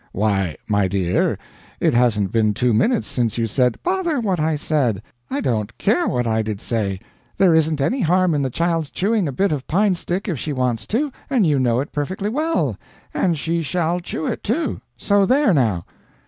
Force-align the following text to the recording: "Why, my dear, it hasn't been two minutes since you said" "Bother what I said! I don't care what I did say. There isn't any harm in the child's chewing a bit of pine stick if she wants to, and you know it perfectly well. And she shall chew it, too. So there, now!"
"Why, 0.13 0.55
my 0.67 0.87
dear, 0.87 1.37
it 1.79 1.93
hasn't 1.93 2.31
been 2.31 2.55
two 2.55 2.73
minutes 2.73 3.07
since 3.07 3.37
you 3.37 3.45
said" 3.45 3.77
"Bother 3.83 4.19
what 4.19 4.39
I 4.39 4.55
said! 4.55 5.03
I 5.29 5.41
don't 5.41 5.77
care 5.77 6.07
what 6.07 6.25
I 6.25 6.41
did 6.41 6.59
say. 6.59 6.99
There 7.37 7.53
isn't 7.53 7.79
any 7.79 8.01
harm 8.01 8.33
in 8.33 8.41
the 8.41 8.49
child's 8.49 8.89
chewing 8.89 9.27
a 9.27 9.31
bit 9.31 9.51
of 9.51 9.67
pine 9.67 9.93
stick 9.93 10.27
if 10.27 10.39
she 10.39 10.53
wants 10.53 10.87
to, 10.87 11.11
and 11.29 11.45
you 11.45 11.59
know 11.59 11.81
it 11.81 11.91
perfectly 11.91 12.29
well. 12.29 12.77
And 13.13 13.37
she 13.37 13.61
shall 13.61 13.99
chew 13.99 14.25
it, 14.25 14.43
too. 14.43 14.81
So 14.97 15.27
there, 15.27 15.53
now!" 15.53 15.85